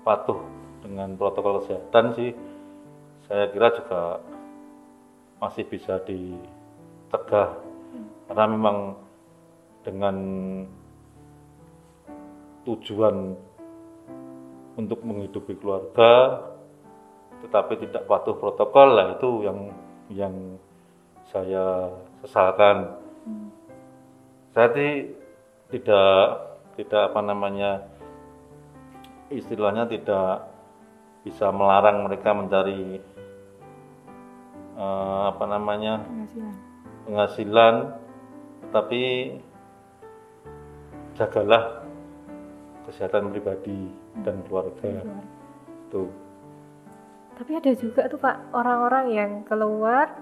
patuh 0.06 0.38
dengan 0.84 1.16
protokol 1.16 1.64
kesehatan 1.64 2.14
sih 2.14 2.32
saya 3.26 3.48
kira 3.56 3.72
juga 3.72 4.20
masih 5.40 5.64
bisa 5.68 6.00
dicegah 6.04 7.56
karena 8.28 8.46
memang 8.52 8.78
dengan 9.84 10.16
tujuan 12.64 13.36
untuk 14.74 15.00
menghidupi 15.06 15.54
keluarga 15.60 16.42
tetapi 17.44 17.76
tidak 17.84 18.08
patuh 18.08 18.40
protokol 18.40 18.96
lah 18.96 19.20
itu 19.20 19.44
yang 19.44 19.60
yang 20.08 20.36
saya 21.28 21.92
sesalkan. 22.24 22.96
Hmm. 23.28 23.50
Saya 24.56 24.70
tidak 25.68 26.18
tidak 26.80 27.02
apa 27.12 27.20
namanya 27.20 27.72
istilahnya 29.28 29.90
tidak 29.92 30.48
bisa 31.28 31.52
melarang 31.52 32.08
mereka 32.08 32.32
mencari 32.32 33.00
uh, 34.78 35.36
apa 35.36 35.46
namanya 35.48 36.04
penghasilan. 36.04 36.54
penghasilan 37.08 37.76
tetapi 38.64 39.04
jagalah 41.16 41.83
kesehatan 42.88 43.32
pribadi 43.32 43.90
hmm. 43.90 44.24
dan 44.24 44.36
keluarga. 44.48 45.04
Tuh. 45.90 46.10
Tapi 47.34 47.52
ada 47.58 47.72
juga 47.74 48.06
tuh 48.06 48.22
pak 48.22 48.54
orang-orang 48.54 49.06
yang 49.10 49.32
keluar 49.46 50.14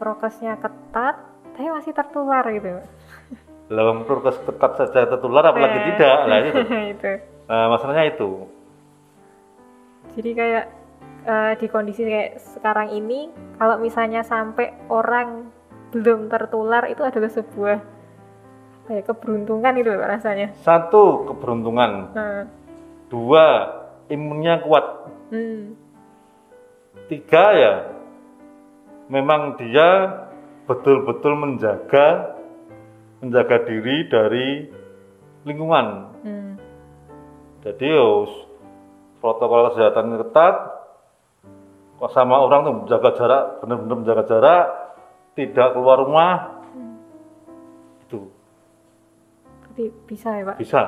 prokesnya 0.00 0.56
ketat 0.58 1.20
tapi 1.54 1.70
masih 1.70 1.94
tertular 1.94 2.42
gitu 2.50 2.82
dalam 3.68 4.04
prokes 4.04 4.36
ketat 4.44 4.72
saja 4.76 5.08
tertular 5.08 5.44
apalagi 5.48 5.78
eh, 5.80 5.84
tidak. 5.94 6.18
Lah 6.28 6.38
itu, 6.44 6.60
itu. 6.96 7.12
Nah, 7.48 7.66
masalahnya 7.72 8.04
itu. 8.12 8.30
Jadi 10.14 10.30
kayak 10.36 10.64
uh, 11.26 11.52
di 11.56 11.66
kondisi 11.66 12.04
kayak 12.04 12.38
sekarang 12.38 12.92
ini 12.92 13.32
kalau 13.56 13.80
misalnya 13.80 14.22
sampai 14.22 14.72
orang 14.92 15.48
belum 15.90 16.28
tertular 16.28 16.86
itu 16.90 17.02
adalah 17.02 17.30
sebuah 17.30 17.78
kayak 18.84 19.04
keberuntungan 19.08 19.74
itu 19.80 19.90
rasanya 19.96 20.52
satu 20.60 21.28
keberuntungan 21.32 22.12
hmm. 22.12 22.44
dua 23.08 23.46
imunnya 24.12 24.60
kuat 24.64 24.84
hmm. 25.32 25.72
tiga 27.08 27.44
ya 27.56 27.74
memang 29.08 29.56
dia 29.60 29.88
betul-betul 30.68 31.36
menjaga 31.36 32.36
menjaga 33.24 33.56
diri 33.68 33.96
dari 34.08 34.48
lingkungan 35.48 35.86
hmm. 36.24 36.52
jadi 37.64 37.86
ya 37.88 38.08
protokol 39.24 39.72
kesehatan 39.72 40.20
ketat 40.20 40.56
sama 42.12 42.36
orang 42.36 42.60
tuh 42.68 42.74
menjaga 42.84 43.10
jarak 43.16 43.44
benar-benar 43.64 43.96
menjaga 44.04 44.24
jarak 44.28 44.64
tidak 45.34 45.72
keluar 45.72 46.04
rumah 46.04 46.53
bisa 50.08 50.28
ya 50.38 50.44
pak 50.48 50.58
bisa 50.58 50.82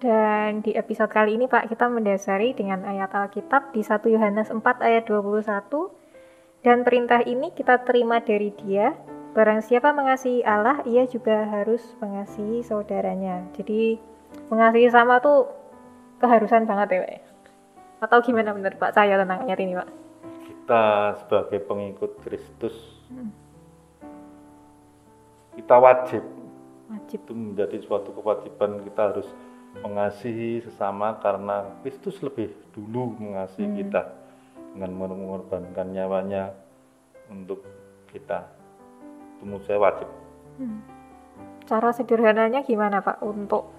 Dan 0.00 0.64
di 0.64 0.72
episode 0.72 1.12
kali 1.12 1.36
ini 1.36 1.44
Pak, 1.44 1.68
kita 1.68 1.84
mendasari 1.92 2.56
dengan 2.56 2.88
ayat 2.88 3.12
Alkitab 3.12 3.76
di 3.76 3.84
1 3.84 4.00
Yohanes 4.08 4.48
4 4.48 4.64
ayat 4.80 5.04
21. 5.04 5.44
Dan 6.64 6.88
perintah 6.88 7.20
ini 7.20 7.52
kita 7.52 7.84
terima 7.84 8.16
dari 8.24 8.48
dia, 8.56 8.96
Barang 9.30 9.62
siapa 9.62 9.94
mengasihi 9.94 10.42
Allah, 10.42 10.82
ia 10.82 11.06
juga 11.06 11.46
harus 11.46 11.94
mengasihi 12.02 12.66
saudaranya. 12.66 13.46
Jadi 13.54 13.94
mengasihi 14.50 14.90
sama 14.90 15.22
tuh 15.22 15.46
keharusan 16.18 16.66
banget 16.66 16.98
ya, 16.98 17.00
Pak. 17.06 17.22
Atau 18.10 18.18
gimana 18.26 18.50
benar 18.50 18.74
Pak 18.74 18.90
saya 18.90 19.14
tentang 19.14 19.46
ayat 19.46 19.62
ini, 19.62 19.78
Pak? 19.78 19.88
Kita 20.70 21.18
sebagai 21.18 21.66
pengikut 21.66 22.22
Kristus, 22.22 23.02
hmm. 23.10 23.34
kita 25.58 25.74
wajib. 25.82 26.22
Wajib. 26.86 27.26
Itu 27.26 27.34
menjadi 27.34 27.82
suatu 27.82 28.14
kewajiban 28.14 28.78
kita 28.86 29.10
harus 29.10 29.26
mengasihi 29.82 30.62
sesama 30.62 31.18
karena 31.18 31.66
Kristus 31.82 32.22
lebih 32.22 32.54
dulu 32.70 33.18
mengasihi 33.18 33.66
hmm. 33.66 33.78
kita 33.82 34.14
dengan 34.70 34.94
mengorbankan 34.94 35.90
nyawanya 35.90 36.54
untuk 37.26 37.66
kita 38.14 38.46
itu 39.42 39.42
menurut 39.42 39.66
saya 39.66 39.82
wajib. 39.82 40.06
Hmm. 40.62 40.86
Cara 41.66 41.90
sederhananya 41.90 42.62
gimana 42.62 43.02
Pak 43.02 43.18
untuk 43.26 43.74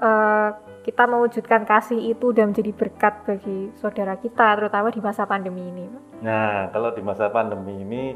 uh, 0.00 0.48
kita 0.86 1.02
mewujudkan 1.10 1.66
kasih 1.66 2.14
itu 2.14 2.30
dan 2.30 2.54
menjadi 2.54 2.70
berkat 2.70 3.26
bagi 3.26 3.74
saudara 3.82 4.14
kita, 4.14 4.54
terutama 4.54 4.94
di 4.94 5.02
masa 5.02 5.26
pandemi 5.26 5.66
ini? 5.66 5.90
Nah, 6.22 6.70
kalau 6.70 6.94
di 6.94 7.02
masa 7.02 7.26
pandemi 7.26 7.82
ini, 7.82 8.14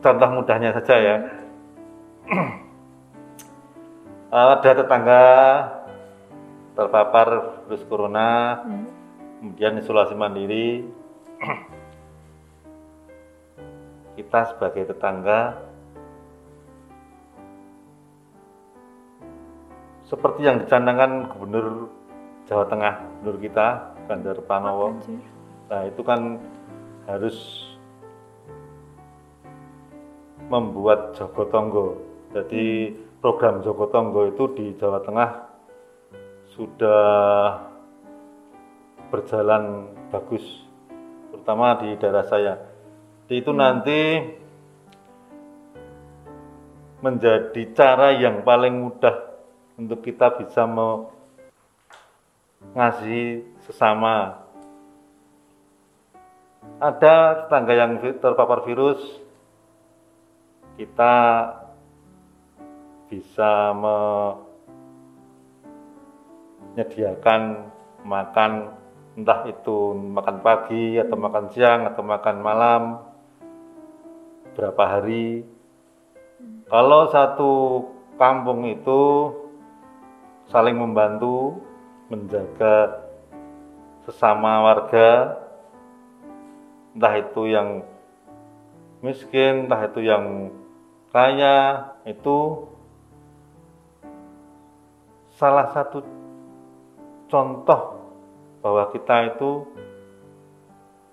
contoh 0.00 0.40
mudahnya 0.40 0.72
saja 0.72 0.96
ya. 0.96 1.16
Hmm. 2.32 2.52
Ada 4.34 4.82
tetangga 4.82 5.24
terpapar 6.74 7.28
virus 7.68 7.86
corona, 7.86 8.64
hmm. 8.66 8.86
kemudian 9.38 9.78
isolasi 9.78 10.16
mandiri, 10.16 10.82
kita 14.18 14.40
sebagai 14.54 14.90
tetangga 14.90 15.73
seperti 20.08 20.44
yang 20.44 20.64
dicanangkan 20.64 21.32
Gubernur 21.32 21.88
Jawa 22.44 22.64
Tengah, 22.68 22.94
Gubernur 23.20 23.36
kita 23.40 23.68
Ganjar 24.04 24.38
Pranowo. 24.44 25.00
Nah 25.72 25.82
itu 25.88 26.00
kan 26.04 26.36
harus 27.08 27.36
membuat 30.52 31.16
Jogotongo. 31.16 32.00
Jadi 32.36 32.92
program 33.20 33.64
Jogotongo 33.64 34.28
itu 34.28 34.44
di 34.52 34.66
Jawa 34.76 35.00
Tengah 35.00 35.30
sudah 36.52 37.02
berjalan 39.10 39.90
bagus, 40.10 40.42
terutama 41.30 41.78
di 41.82 41.98
daerah 41.98 42.26
saya 42.26 42.54
itu 43.32 43.50
hmm. 43.50 43.58
nanti 43.58 44.00
menjadi 47.00 47.62
cara 47.76 48.16
yang 48.16 48.44
paling 48.44 48.80
mudah 48.80 49.33
untuk 49.74 50.02
kita 50.02 50.30
bisa 50.38 50.66
mengasihi 52.70 53.42
sesama. 53.66 54.44
Ada 56.80 57.44
tetangga 57.44 57.74
yang 57.76 58.00
terpapar 58.00 58.64
virus, 58.64 58.98
kita 60.74 61.14
bisa 63.06 63.70
menyediakan 66.74 67.70
makan 68.02 68.52
entah 69.14 69.46
itu 69.46 69.94
makan 69.94 70.42
pagi 70.42 70.98
atau 70.98 71.14
makan 71.14 71.46
siang 71.54 71.86
atau 71.86 72.02
makan 72.02 72.36
malam 72.42 72.82
berapa 74.58 74.82
hari. 74.82 75.46
Kalau 76.66 77.06
satu 77.14 77.52
kampung 78.18 78.66
itu 78.66 79.30
saling 80.48 80.76
membantu 80.76 81.60
menjaga 82.08 83.04
sesama 84.04 84.64
warga, 84.64 85.40
entah 86.92 87.14
itu 87.16 87.42
yang 87.48 87.68
miskin, 89.00 89.68
entah 89.68 89.88
itu 89.88 90.00
yang 90.04 90.52
kaya, 91.12 91.92
itu 92.04 92.68
salah 95.36 95.72
satu 95.72 96.04
contoh 97.28 98.04
bahwa 98.60 98.88
kita 98.92 99.34
itu 99.34 99.64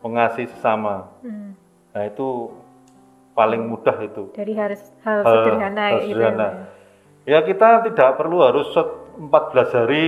mengasihi 0.04 0.52
sesama. 0.52 1.08
Hmm. 1.24 1.56
Nah 1.92 2.04
itu 2.08 2.52
paling 3.32 3.62
mudah 3.64 3.98
itu 4.04 4.28
dari 4.36 4.54
harus 4.56 4.82
hal, 5.02 5.24
hal 5.24 5.36
sederhana, 5.42 5.86
hal 5.96 6.00
gitu 6.04 6.20
sederhana. 6.20 6.50
ya 7.24 7.40
kita 7.42 7.70
tidak 7.90 8.10
perlu 8.20 8.44
harus 8.44 8.68
14 9.18 9.78
hari 9.78 10.04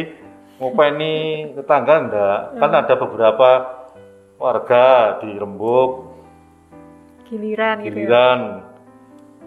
ngopeni 0.62 1.50
tetangga 1.58 1.96
enggak 2.00 2.54
hmm. 2.54 2.62
kan 2.62 2.72
ada 2.72 2.96
beberapa 2.96 3.50
warga 4.38 5.18
di 5.20 5.34
Rembuk 5.34 6.14
giliran 7.28 7.82
giliran 7.82 7.90
gitu 7.90 8.00
ya? 8.06 8.38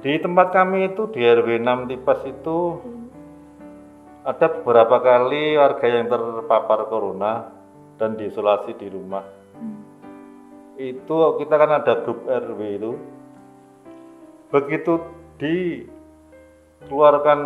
di 0.02 0.18
tempat 0.20 0.52
kami 0.52 0.84
itu 0.92 1.08
di 1.14 1.24
RW 1.24 1.56
6 1.62 1.90
Tipas 1.94 2.20
itu 2.26 2.58
hmm. 2.82 3.06
ada 4.26 4.50
beberapa 4.60 5.00
kali 5.00 5.56
warga 5.56 5.86
yang 5.86 6.10
terpapar 6.10 6.90
corona 6.90 7.54
dan 7.96 8.12
diisolasi 8.18 8.74
di 8.76 8.90
rumah 8.90 9.22
hmm. 9.56 9.80
itu 10.76 11.16
kita 11.38 11.54
kan 11.54 11.70
ada 11.80 12.02
grup 12.02 12.26
RW 12.26 12.60
itu 12.76 12.98
begitu 14.50 14.98
dikeluarkan 15.38 17.38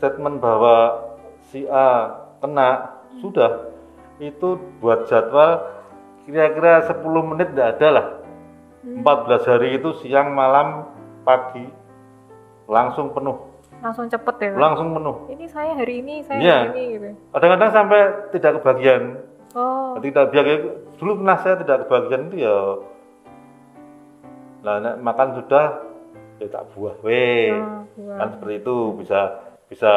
statement 0.00 0.40
bahwa 0.40 1.04
si 1.52 1.68
A 1.68 2.16
kena 2.40 2.96
sudah. 3.20 3.68
Itu 4.16 4.56
buat 4.80 5.08
jadwal 5.08 5.64
kira-kira 6.24 6.88
10 6.88 7.04
menit 7.28 7.52
tidak 7.52 7.68
ada 7.76 7.88
lah. 7.92 8.06
14 8.80 9.04
hmm. 9.04 9.48
hari 9.48 9.68
itu 9.76 9.92
siang 10.00 10.32
malam 10.32 10.88
pagi. 11.28 11.68
Langsung 12.64 13.12
penuh. 13.12 13.36
Langsung 13.80 14.08
cepet 14.08 14.36
ya 14.40 14.50
langsung 14.56 14.92
penuh. 14.92 15.16
Ini 15.32 15.46
saya 15.48 15.72
hari 15.72 16.04
ini 16.04 16.20
saya 16.24 16.40
Iya. 16.40 16.58
hari 16.68 16.72
ini 16.76 16.84
gitu. 16.96 17.08
Kadang-kadang 17.32 17.70
sampai 17.72 18.00
tidak 18.32 18.52
kebagian. 18.60 19.02
Oh. 19.56 19.96
Tidak 20.00 20.24
kebagian. 20.32 20.60
Dulu 21.00 21.12
pernah 21.24 21.36
saya 21.40 21.54
tidak 21.60 21.88
kebagian 21.88 22.28
itu 22.32 22.44
ya 22.44 22.56
nah 24.60 24.76
makan 25.00 25.40
sudah 25.40 25.80
ya 26.36 26.46
tak 26.52 26.68
buah. 26.76 26.96
Weh 27.00 27.48
buah. 27.96 28.16
kan 28.20 28.28
seperti 28.36 28.54
itu 28.60 28.76
bisa 29.00 29.20
bisa 29.70 29.92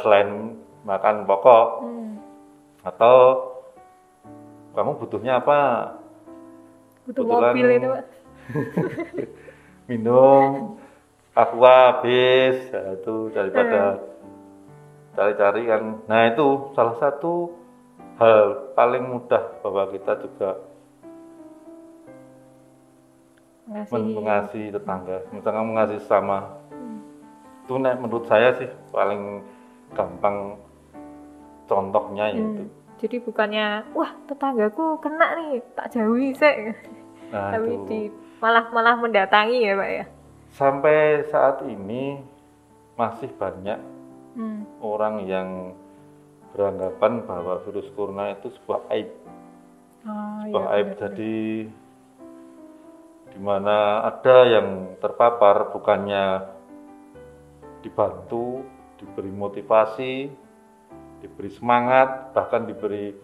selain 0.00 0.54
makan 0.86 1.26
pokok 1.26 1.66
Hmm. 1.82 2.14
atau 2.86 3.16
kamu 4.72 5.02
butuhnya 5.02 5.42
apa? 5.42 5.58
Butuh 7.04 7.22
Kebetulan- 7.22 7.52
mobil 7.52 7.68
itu 7.72 7.86
Pak. 7.90 8.04
Minum 9.90 10.78
aqua 11.32 11.74
habis 11.98 12.58
ya 12.70 12.94
itu 12.94 13.30
daripada 13.30 13.98
cari-cari 15.12 15.62
kan. 15.64 15.82
Nah 16.06 16.20
itu 16.28 16.46
salah 16.72 16.96
satu 16.96 17.50
hal 18.18 18.72
paling 18.74 19.06
mudah 19.06 19.58
bahwa 19.60 19.90
kita 19.90 20.12
juga 20.22 20.50
ngasih 23.66 23.92
men- 23.94 24.14
mengasihi 24.14 24.68
tetangga. 24.70 25.26
Misalkan 25.30 25.66
mengasihi 25.66 26.02
sama 26.06 26.62
itu 27.66 27.74
menurut 27.82 28.30
saya 28.30 28.54
sih 28.54 28.70
paling 28.94 29.42
gampang 29.90 30.54
contohnya 31.66 32.30
Hmm. 32.30 32.38
itu. 32.38 32.62
jadi 33.02 33.16
bukannya 33.26 33.66
wah 33.90 34.14
tetanggaku 34.30 35.02
kena 35.02 35.34
nih 35.34 35.58
tak 35.74 35.90
jauhi 35.90 36.30
sih 36.30 36.70
nah 37.34 37.50
tapi 37.58 37.74
itu. 37.74 37.84
di 37.90 38.00
malah 38.38 38.70
malah 38.70 38.94
mendatangi 39.00 39.66
ya 39.66 39.74
pak 39.74 39.90
ya? 39.90 40.04
Sampai 40.56 41.26
saat 41.28 41.60
ini 41.66 42.22
masih 42.96 43.28
banyak 43.36 43.76
hmm. 44.38 44.80
orang 44.80 45.26
yang 45.28 45.74
beranggapan 46.54 47.26
bahwa 47.28 47.60
virus 47.68 47.88
corona 47.92 48.32
itu 48.32 48.48
sebuah 48.48 48.88
aib. 48.96 49.10
Oh, 50.06 50.38
sebuah 50.48 50.64
iya, 50.64 50.74
aib. 50.80 50.88
jadi 50.96 51.36
di 53.36 53.40
mana 53.44 54.06
ada 54.08 54.36
yang 54.48 54.96
terpapar 54.96 55.76
bukannya 55.76 56.55
dibantu 57.86 58.66
diberi 58.98 59.30
motivasi 59.30 60.14
diberi 61.22 61.50
semangat 61.54 62.34
bahkan 62.34 62.66
diberi 62.66 63.14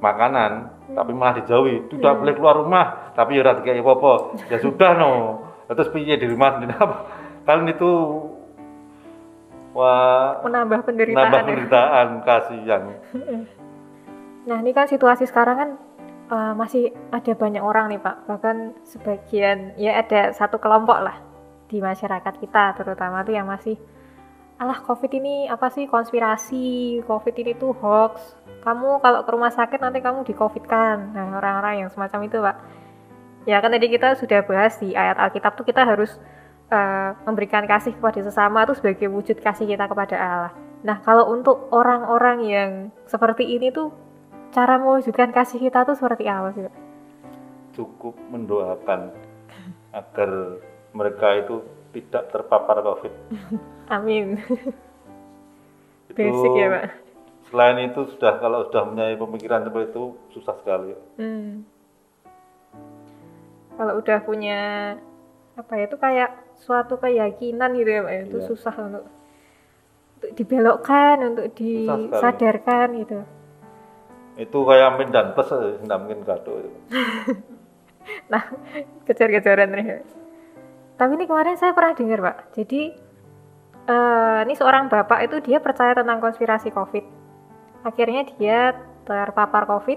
makanan 0.00 0.52
tapi 0.96 1.12
malah 1.12 1.44
dijauhi. 1.44 1.92
Tidak 1.92 2.00
Hmm. 2.08 2.20
boleh 2.24 2.34
keluar 2.34 2.56
rumah 2.56 2.86
tapi 3.12 3.36
ya 3.36 3.44
kayak 3.52 3.84
apa 3.84 4.12
ya 4.48 4.58
sudah 4.58 4.90
no. 4.96 5.10
Terus 5.68 5.92
piye 5.92 6.16
di 6.16 6.26
rumah? 6.26 6.56
Kalian 7.44 7.68
itu 7.76 7.90
wah 9.70 10.42
menambah 10.42 10.82
penderitaan 10.82 11.20
nambah 11.20 11.40
ya. 11.40 11.46
penderitaan 11.46 12.08
kasihan. 12.24 12.82
Nah 14.40 14.56
ini 14.64 14.72
kan 14.72 14.88
situasi 14.88 15.28
sekarang 15.28 15.56
kan 15.60 15.70
uh, 16.32 16.52
masih 16.56 16.96
ada 17.12 17.36
banyak 17.36 17.60
orang 17.60 17.92
nih 17.92 18.00
Pak, 18.00 18.24
bahkan 18.24 18.72
sebagian 18.88 19.76
ya 19.76 20.00
ada 20.00 20.32
satu 20.32 20.56
kelompok 20.56 20.96
lah 20.96 21.20
di 21.70 21.78
masyarakat 21.78 22.34
kita 22.42 22.74
terutama 22.74 23.22
tuh 23.22 23.38
yang 23.38 23.46
masih 23.46 23.78
alah 24.60 24.76
COVID 24.84 25.08
ini 25.16 25.48
apa 25.48 25.72
sih 25.72 25.86
konspirasi, 25.88 27.00
COVID 27.06 27.34
ini 27.40 27.56
tuh 27.56 27.72
hoax. 27.78 28.36
Kamu 28.60 29.00
kalau 29.00 29.24
ke 29.24 29.30
rumah 29.32 29.48
sakit 29.48 29.80
nanti 29.80 30.04
kamu 30.04 30.26
di 30.26 30.34
COVID 30.36 30.64
kan. 30.68 31.16
Nah 31.16 31.32
orang-orang 31.38 31.86
yang 31.86 31.88
semacam 31.88 32.20
itu 32.28 32.36
Pak. 32.42 32.56
Ya 33.48 33.56
kan 33.64 33.72
tadi 33.72 33.88
kita 33.88 34.18
sudah 34.20 34.44
bahas 34.44 34.76
di 34.76 34.92
ayat 34.92 35.16
Alkitab 35.16 35.56
tuh 35.56 35.64
kita 35.64 35.86
harus 35.86 36.20
uh, 36.68 37.16
memberikan 37.24 37.64
kasih 37.64 37.96
kepada 37.96 38.20
sesama 38.20 38.68
tuh 38.68 38.76
sebagai 38.76 39.08
wujud 39.08 39.40
kasih 39.40 39.64
kita 39.64 39.88
kepada 39.88 40.16
Allah. 40.20 40.52
Nah 40.84 41.00
kalau 41.00 41.32
untuk 41.32 41.72
orang-orang 41.72 42.38
yang 42.44 42.70
seperti 43.08 43.48
ini 43.48 43.72
tuh 43.72 43.94
cara 44.52 44.76
mewujudkan 44.76 45.32
kasih 45.32 45.56
kita 45.56 45.88
tuh 45.88 45.96
seperti 45.96 46.28
apa 46.28 46.52
sih 46.52 46.68
Pak? 46.68 46.90
cukup 47.74 48.14
mendoakan 48.30 49.14
agar 49.96 50.30
mereka 50.94 51.38
itu 51.38 51.62
tidak 51.90 52.30
terpapar 52.30 52.82
COVID. 52.82 53.12
Amin. 53.94 54.38
Itu 56.10 56.18
Basic 56.18 56.50
ya 56.54 56.68
Pak. 56.70 56.84
Selain 57.50 57.78
itu 57.82 58.00
sudah 58.14 58.38
kalau 58.38 58.66
sudah 58.70 58.86
mempunyai 58.86 59.18
pemikiran 59.18 59.66
seperti 59.66 59.90
itu 59.90 60.04
susah 60.30 60.54
sekali. 60.62 60.94
Hmm. 61.18 61.66
Kalau 63.74 63.98
udah 63.98 64.18
punya 64.22 64.60
apa 65.58 65.72
ya 65.76 65.84
itu 65.90 65.98
kayak 65.98 66.30
suatu 66.62 67.00
keyakinan 67.02 67.74
gitu 67.74 67.90
ya 67.90 68.00
Pak 68.06 68.12
ya, 68.12 68.22
itu 68.28 68.38
Iya. 68.38 68.46
susah 68.46 68.74
untuk 68.78 69.04
untuk 70.20 70.30
dibelokkan, 70.36 71.16
untuk 71.26 71.46
disadarkan 71.56 72.88
gitu. 73.02 73.18
Itu 74.36 74.58
kayak 74.62 75.00
min 75.00 75.10
dan 75.10 75.32
pes 75.34 75.50
eh, 75.50 75.80
nggak 75.82 75.98
mungkin 75.98 76.18
itu. 76.22 76.70
Nah, 78.32 78.42
kejar-kejaran 79.06 79.70
nih. 79.70 80.02
Tapi 81.00 81.16
ini 81.16 81.24
kemarin 81.24 81.56
saya 81.56 81.72
pernah 81.72 81.96
dengar, 81.96 82.20
Pak. 82.20 82.36
Jadi 82.60 82.92
eh, 83.88 84.38
ini 84.44 84.52
seorang 84.52 84.92
bapak 84.92 85.24
itu 85.24 85.40
dia 85.40 85.56
percaya 85.56 85.96
tentang 85.96 86.20
konspirasi 86.20 86.68
COVID. 86.76 87.04
Akhirnya 87.88 88.28
dia 88.36 88.76
terpapar 89.08 89.64
COVID, 89.64 89.96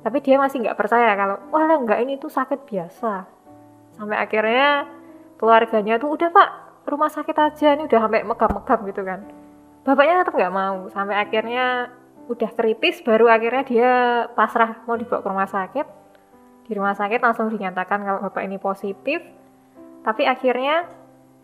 tapi 0.00 0.24
dia 0.24 0.40
masih 0.40 0.64
nggak 0.64 0.80
percaya 0.80 1.12
kalau 1.12 1.36
wah 1.52 1.68
nggak 1.68 2.00
ini 2.08 2.16
tuh 2.16 2.32
sakit 2.32 2.64
biasa. 2.64 3.28
Sampai 4.00 4.16
akhirnya 4.16 4.88
keluarganya 5.36 6.00
tuh 6.00 6.16
udah 6.16 6.32
Pak 6.32 6.50
rumah 6.88 7.12
sakit 7.12 7.36
aja 7.36 7.76
ini 7.76 7.84
udah 7.84 8.00
sampai 8.00 8.24
megap-megap 8.24 8.80
gitu 8.88 9.04
kan. 9.04 9.20
Bapaknya 9.84 10.24
tetap 10.24 10.32
nggak 10.40 10.54
mau. 10.56 10.88
Sampai 10.88 11.20
akhirnya 11.20 11.92
udah 12.32 12.50
kritis 12.56 13.04
baru 13.04 13.28
akhirnya 13.28 13.62
dia 13.68 13.92
pasrah 14.32 14.80
mau 14.88 14.96
dibawa 14.96 15.20
ke 15.20 15.28
rumah 15.28 15.48
sakit 15.48 15.86
di 16.68 16.76
rumah 16.76 16.92
sakit 16.92 17.24
langsung 17.24 17.48
dinyatakan 17.48 18.04
kalau 18.04 18.20
bapak 18.28 18.44
ini 18.44 18.60
positif 18.60 19.24
tapi 20.02 20.24
akhirnya 20.24 20.86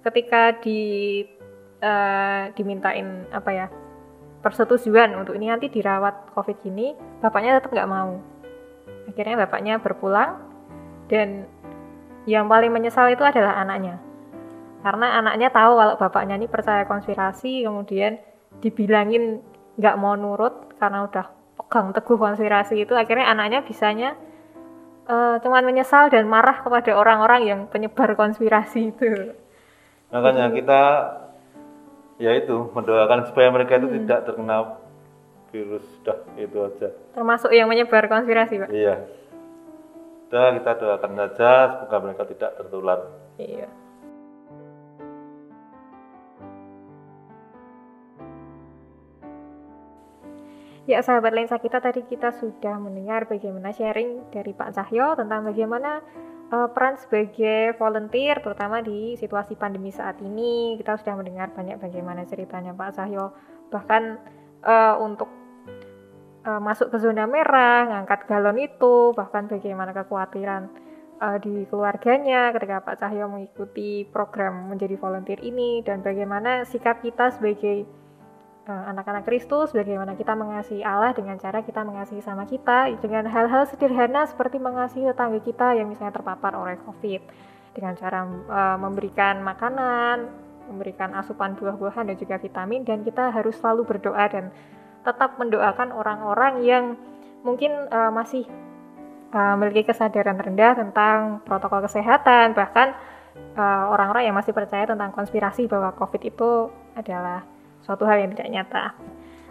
ketika 0.05 0.57
di 0.61 1.23
eh, 1.81 2.43
dimintain 2.55 3.29
apa 3.33 3.51
ya 3.51 3.67
persetujuan 4.45 5.17
untuk 5.17 5.33
ini 5.41 5.49
nanti 5.49 5.73
dirawat 5.73 6.37
covid 6.37 6.61
ini 6.69 6.93
bapaknya 7.25 7.59
tetap 7.59 7.73
nggak 7.73 7.89
mau. 7.89 8.21
Akhirnya 9.09 9.41
bapaknya 9.49 9.81
berpulang 9.81 10.45
dan 11.09 11.49
yang 12.29 12.49
paling 12.49 12.69
menyesal 12.69 13.09
itu 13.09 13.25
adalah 13.25 13.57
anaknya. 13.61 13.97
Karena 14.85 15.17
anaknya 15.17 15.49
tahu 15.49 15.81
kalau 15.81 15.95
bapaknya 15.97 16.37
ini 16.37 16.45
percaya 16.45 16.85
konspirasi 16.85 17.65
kemudian 17.65 18.21
dibilangin 18.61 19.41
nggak 19.81 19.97
mau 19.97 20.13
nurut 20.13 20.77
karena 20.77 21.09
udah 21.09 21.27
pegang 21.57 21.97
teguh 21.97 22.21
konspirasi 22.21 22.85
itu 22.85 22.93
akhirnya 22.93 23.33
anaknya 23.33 23.65
bisanya 23.65 24.13
eh, 25.09 25.37
cuman 25.41 25.65
menyesal 25.65 26.09
dan 26.09 26.29
marah 26.29 26.61
kepada 26.61 26.93
orang-orang 26.97 27.41
yang 27.45 27.61
penyebar 27.69 28.17
konspirasi 28.17 28.93
itu. 28.93 29.35
Makanya 30.13 30.53
kita 30.55 30.83
ya 32.23 32.31
itu 32.39 32.71
mendoakan 32.71 33.27
supaya 33.27 33.51
mereka 33.51 33.83
itu 33.83 33.91
tidak 34.01 34.29
terkena 34.29 34.79
virus 35.51 35.87
dah 36.03 36.19
itu 36.35 36.59
aja. 36.59 36.89
Termasuk 37.15 37.51
yang 37.55 37.71
menyebar 37.71 38.11
konspirasi, 38.11 38.59
Pak. 38.59 38.71
Iya. 38.75 39.07
Udah 40.31 40.51
kita 40.59 40.73
doakan 40.83 41.13
saja 41.15 41.51
semoga 41.79 41.97
mereka 42.03 42.23
tidak 42.27 42.51
tertular. 42.59 43.01
Iya. 43.39 43.71
Ya 50.85 51.01
sahabat 51.01 51.33
lensa 51.33 51.57
kita 51.57 51.81
tadi 51.81 52.05
kita 52.05 52.29
sudah 52.37 52.77
mendengar 52.77 53.25
bagaimana 53.25 53.73
sharing 53.73 54.29
dari 54.29 54.53
Pak 54.53 54.77
Cahyo 54.77 55.17
tentang 55.17 55.49
bagaimana 55.49 56.05
eh, 56.53 56.69
peran 56.77 57.01
sebagai 57.01 57.73
volunteer 57.81 58.45
terutama 58.45 58.85
di 58.85 59.17
situasi 59.17 59.57
pandemi 59.57 59.89
saat 59.89 60.21
ini. 60.21 60.77
Kita 60.77 61.01
sudah 61.01 61.17
mendengar 61.17 61.57
banyak 61.57 61.81
bagaimana 61.81 62.29
ceritanya 62.29 62.77
Pak 62.77 63.01
Cahyo. 63.01 63.33
Bahkan 63.73 64.03
eh, 64.61 64.95
untuk 65.01 65.33
eh, 66.45 66.61
masuk 66.61 66.93
ke 66.93 67.01
zona 67.01 67.25
merah 67.25 67.89
ngangkat 67.89 68.29
galon 68.29 68.61
itu 68.61 69.17
bahkan 69.17 69.49
bagaimana 69.49 69.97
kekhawatiran 69.97 70.69
eh, 71.17 71.39
di 71.41 71.65
keluarganya 71.65 72.53
ketika 72.53 72.85
Pak 72.85 73.01
Cahyo 73.01 73.33
mengikuti 73.33 74.05
program 74.05 74.69
menjadi 74.69 75.01
volunteer 75.01 75.41
ini 75.41 75.81
dan 75.81 76.05
bagaimana 76.05 76.69
sikap 76.69 77.01
kita 77.01 77.33
sebagai 77.33 78.04
anak-anak 78.65 79.29
Kristus, 79.29 79.77
bagaimana 79.77 80.17
kita 80.17 80.33
mengasihi 80.33 80.81
Allah 80.81 81.13
dengan 81.13 81.37
cara 81.37 81.61
kita 81.61 81.85
mengasihi 81.85 82.25
sama 82.25 82.49
kita 82.49 82.97
dengan 82.97 83.29
hal-hal 83.29 83.69
sederhana 83.69 84.25
seperti 84.25 84.57
mengasihi 84.57 85.13
tetangga 85.13 85.41
kita 85.45 85.77
yang 85.77 85.93
misalnya 85.93 86.17
terpapar 86.17 86.57
oleh 86.57 86.81
COVID. 86.81 87.21
Dengan 87.77 87.93
cara 87.99 88.25
eh, 88.25 88.79
memberikan 88.81 89.45
makanan, 89.45 90.17
memberikan 90.73 91.13
asupan 91.19 91.59
buah-buahan 91.61 92.09
dan 92.09 92.17
juga 92.17 92.41
vitamin 92.41 92.89
dan 92.89 93.05
kita 93.05 93.29
harus 93.29 93.59
selalu 93.61 93.85
berdoa 93.85 94.25
dan 94.33 94.49
tetap 95.05 95.37
mendoakan 95.37 95.93
orang-orang 95.93 96.55
yang 96.65 96.85
mungkin 97.45 97.71
eh, 97.93 98.13
masih 98.13 98.49
uh, 99.35 99.55
memiliki 99.59 99.91
kesadaran 99.91 100.39
rendah 100.39 100.79
tentang 100.79 101.43
protokol 101.43 101.83
kesehatan. 101.85 102.55
Bahkan 102.55 102.89
eh, 103.59 103.85
orang-orang 103.91 104.31
yang 104.31 104.37
masih 104.39 104.55
percaya 104.55 104.87
tentang 104.87 105.11
konspirasi 105.11 105.67
bahwa 105.67 105.93
COVID 105.99 106.23
itu 106.23 106.71
adalah 106.95 107.43
suatu 107.85 108.09
hal 108.09 108.25
yang 108.25 108.33
tidak 108.33 108.49
nyata. 108.51 108.85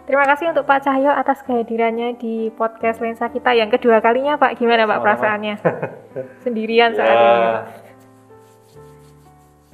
Terima 0.04 0.28
kasih 0.28 0.52
untuk 0.52 0.68
Pak 0.68 0.84
Cahyo 0.84 1.08
atas 1.08 1.40
kehadirannya 1.48 2.20
di 2.20 2.52
podcast 2.52 3.00
lensa 3.00 3.32
kita 3.32 3.56
yang 3.56 3.72
kedua 3.72 4.04
kalinya 4.04 4.36
Pak. 4.36 4.60
Gimana 4.60 4.84
Pak 4.84 5.00
Sama-sama. 5.00 5.00
perasaannya? 5.00 5.54
Sendirian 6.44 6.92
saat 6.92 7.08
ya, 7.08 7.24
ini. 7.24 7.48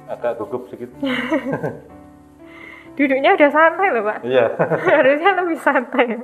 agak 0.07 0.39
gugup 0.39 0.71
sedikit. 0.71 0.87
Duduknya 2.95 3.35
udah 3.35 3.49
santai 3.51 3.87
loh 3.91 4.07
Pak. 4.07 4.23
Iya. 4.23 4.55
Harusnya 4.95 5.31
lebih 5.35 5.59
santai. 5.59 6.23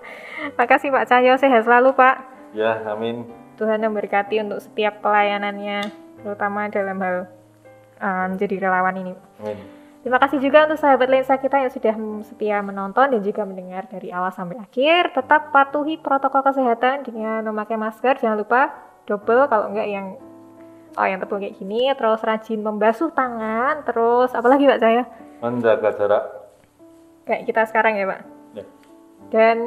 Makasih 0.55 0.87
Pak 0.87 1.11
Cahyo, 1.11 1.35
sehat 1.35 1.67
selalu 1.67 1.91
Pak. 1.91 2.15
ya, 2.55 2.87
amin. 2.87 3.27
Tuhan 3.59 3.83
memberkati 3.83 4.39
untuk 4.39 4.63
setiap 4.63 5.01
pelayanannya, 5.01 5.89
terutama 6.21 6.69
dalam 6.69 7.01
hal 7.01 7.15
uh, 7.99 8.25
menjadi 8.29 8.69
relawan 8.69 8.95
ini. 9.03 9.13
Amin. 9.41 9.57
Terima 10.05 10.21
kasih 10.21 10.39
juga 10.39 10.69
untuk 10.69 10.79
sahabat 10.79 11.09
lensa 11.09 11.35
kita 11.35 11.57
yang 11.57 11.71
sudah 11.73 11.93
setia 12.23 12.57
menonton 12.61 13.17
dan 13.17 13.21
juga 13.25 13.43
mendengar 13.43 13.89
dari 13.89 14.13
awal 14.13 14.31
sampai 14.31 14.55
akhir. 14.61 15.11
Tetap 15.17 15.51
patuhi 15.51 15.97
protokol 15.97 16.45
kesehatan 16.45 17.03
dengan 17.03 17.43
memakai 17.49 17.75
masker. 17.75 18.21
Jangan 18.21 18.37
lupa 18.37 18.71
double 19.09 19.49
kalau 19.49 19.73
enggak 19.73 19.87
yang 19.89 20.15
oh 20.95 21.05
yang 21.05 21.19
tebal 21.19 21.41
kayak 21.41 21.57
gini. 21.57 21.91
Terus 21.91 22.21
rajin 22.23 22.61
membasuh 22.61 23.09
tangan. 23.11 23.83
Terus 23.83 24.31
apalagi 24.31 24.69
Pak 24.69 24.79
Cahyo? 24.79 25.03
Menjaga 25.43 25.89
jarak. 25.97 26.23
Kayak 27.27 27.41
kita 27.49 27.61
sekarang 27.67 27.93
ya 27.99 28.05
Pak. 28.07 28.21
Ya. 28.55 28.65
Dan 29.33 29.57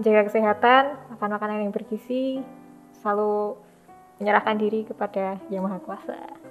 menjaga 0.00 0.22
kesehatan, 0.26 0.82
makan 1.16 1.30
makanan 1.38 1.58
yang 1.68 1.72
bergizi, 1.72 2.42
selalu 3.00 3.56
menyerahkan 4.18 4.56
diri 4.56 4.82
kepada 4.88 5.40
Yang 5.52 5.62
Maha 5.64 5.78
Kuasa. 5.84 6.45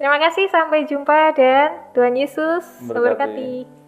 Terima 0.00 0.16
kasih, 0.16 0.48
sampai 0.48 0.88
jumpa 0.88 1.36
dan 1.36 1.92
Tuhan 1.92 2.16
Yesus 2.16 2.64
Memberkati. 2.88 3.79